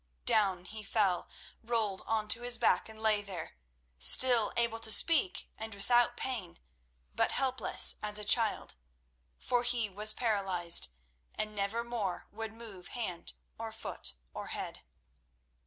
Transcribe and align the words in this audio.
Down 0.25 0.65
he 0.65 0.81
fell, 0.81 1.29
rolled 1.63 2.01
on 2.07 2.27
to 2.29 2.41
his 2.41 2.57
back, 2.57 2.89
and 2.89 2.99
lay 2.99 3.21
there, 3.21 3.57
still 3.99 4.51
able 4.57 4.79
to 4.79 4.91
speak 4.91 5.47
and 5.59 5.75
without 5.75 6.17
pain, 6.17 6.57
but 7.13 7.31
helpless 7.33 7.97
as 8.01 8.17
a 8.17 8.23
child. 8.25 8.73
For 9.37 9.61
he 9.61 9.91
was 9.91 10.13
paralysed, 10.15 10.89
and 11.35 11.55
never 11.55 11.83
more 11.83 12.25
would 12.31 12.51
move 12.51 12.87
hand 12.97 13.33
or 13.59 13.71
foot 13.71 14.15
or 14.33 14.47
head. 14.47 14.81